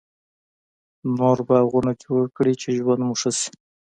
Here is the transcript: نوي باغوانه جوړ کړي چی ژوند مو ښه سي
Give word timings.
نوي 1.17 1.41
باغوانه 1.47 1.93
جوړ 2.03 2.23
کړي 2.37 2.53
چی 2.61 2.69
ژوند 2.77 3.01
مو 3.07 3.13
ښه 3.21 3.31
سي 3.39 3.49